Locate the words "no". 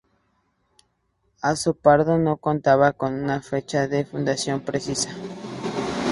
2.17-2.37